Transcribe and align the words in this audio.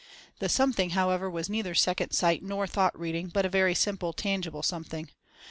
The 0.39 0.49
"something" 0.49 0.89
however, 0.97 1.29
was 1.29 1.47
neither 1.47 1.75
second 1.75 2.09
sight 2.13 2.41
nor 2.41 2.65
thought 2.65 2.99
reading, 2.99 3.27
but 3.27 3.45
a 3.45 3.49
very 3.49 3.75
simple, 3.75 4.13
tangible 4.13 4.63
"something." 4.63 5.11